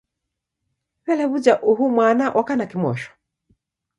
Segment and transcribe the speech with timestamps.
[1.03, 3.09] W'ele w'uja uhu mwana oka na kimosho?